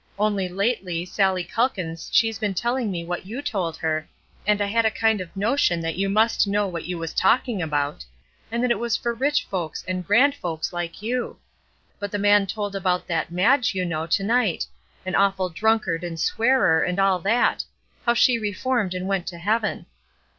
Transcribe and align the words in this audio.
Only 0.17 0.49
lately, 0.49 1.05
Sallie 1.05 1.43
Calkins 1.43 2.09
she's 2.11 2.39
been 2.39 2.55
telling 2.55 2.89
me 2.89 3.05
what 3.05 3.27
you 3.27 3.39
told 3.39 3.77
her; 3.77 4.09
and 4.47 4.59
I 4.59 4.65
had 4.65 4.83
a 4.83 4.89
kind 4.89 5.21
of 5.21 5.37
notion 5.37 5.79
that 5.81 5.95
you 5.95 6.09
must 6.09 6.47
know 6.47 6.67
what 6.67 6.85
you 6.85 6.97
was 6.97 7.13
talking 7.13 7.61
about, 7.61 8.03
and 8.51 8.63
that 8.63 8.71
it 8.71 8.79
was 8.79 8.97
for 8.97 9.13
rich 9.13 9.43
folks 9.45 9.85
and 9.87 10.03
grand 10.07 10.33
folks 10.33 10.73
like 10.73 11.03
you; 11.03 11.37
but 11.99 12.09
the 12.09 12.17
man 12.17 12.47
told 12.47 12.75
about 12.75 13.05
that 13.09 13.29
Madge, 13.31 13.75
you 13.75 13.85
know, 13.85 14.07
to 14.07 14.23
night 14.23 14.65
an 15.05 15.13
awful 15.13 15.49
drunkard 15.49 16.03
and 16.03 16.19
swearer, 16.19 16.81
and 16.81 16.97
all 16.97 17.19
that 17.19 17.63
how 18.03 18.15
she 18.15 18.39
reformed 18.39 18.95
and 18.95 19.07
went 19.07 19.27
to 19.27 19.37
heaven. 19.37 19.85